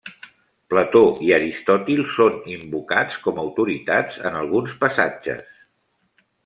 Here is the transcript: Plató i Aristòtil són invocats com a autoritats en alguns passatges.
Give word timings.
Plató 0.71 1.01
i 1.25 1.29
Aristòtil 1.37 2.01
són 2.15 2.49
invocats 2.55 3.21
com 3.27 3.39
a 3.41 3.45
autoritats 3.49 4.19
en 4.31 4.43
alguns 4.43 4.77
passatges. 4.85 5.51